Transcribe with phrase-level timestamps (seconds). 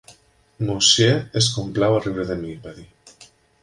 [0.69, 2.93] "Monsieur es complau a riure de mi", va dir.